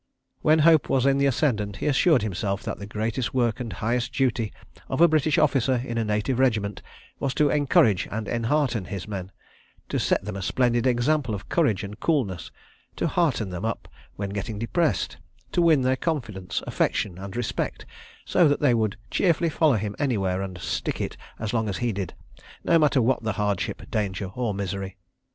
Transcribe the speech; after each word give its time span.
When 0.41 0.57
Hope 0.65 0.89
was 0.89 1.05
in 1.05 1.19
the 1.19 1.27
ascendant, 1.27 1.75
he 1.75 1.85
assured 1.85 2.23
himself 2.23 2.63
that 2.63 2.79
the 2.79 2.87
greatest 2.87 3.35
work 3.35 3.59
and 3.59 3.71
highest 3.71 4.11
duty 4.11 4.51
of 4.89 4.99
a 4.99 5.07
British 5.07 5.37
officer 5.37 5.75
in 5.75 5.99
a 5.99 6.03
Native 6.03 6.39
regiment 6.39 6.81
was 7.19 7.35
to 7.35 7.51
encourage 7.51 8.07
and 8.09 8.27
enhearten 8.27 8.85
his 8.85 9.07
men; 9.07 9.31
to 9.89 9.99
set 9.99 10.25
them 10.25 10.35
a 10.35 10.41
splendid 10.41 10.87
example 10.87 11.35
of 11.35 11.49
courage 11.49 11.83
and 11.83 11.99
coolness; 11.99 12.49
to 12.95 13.05
hearten 13.05 13.51
them 13.51 13.63
up 13.63 13.87
when 14.15 14.31
getting 14.31 14.57
depressed; 14.57 15.17
to 15.51 15.61
win 15.61 15.83
their 15.83 15.97
confidence, 15.97 16.63
affection 16.65 17.19
and 17.19 17.35
respect, 17.37 17.85
so 18.25 18.47
that 18.47 18.59
they 18.59 18.73
would 18.73 18.97
cheerfully 19.11 19.51
follow 19.51 19.75
him 19.75 19.95
anywhere 19.99 20.41
and 20.41 20.57
"stick 20.57 20.99
it" 20.99 21.15
as 21.37 21.53
long 21.53 21.69
as 21.69 21.77
he 21.77 21.91
did, 21.93 22.15
no 22.63 22.79
matter 22.79 23.03
what 23.03 23.21
the 23.21 23.33
hardship, 23.33 23.83
danger, 23.91 24.31
or 24.33 24.51
misery. 24.51 24.97